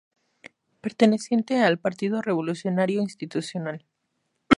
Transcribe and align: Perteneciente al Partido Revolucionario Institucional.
Perteneciente 0.81 1.59
al 1.61 1.77
Partido 1.77 2.23
Revolucionario 2.23 3.01
Institucional. 3.01 3.85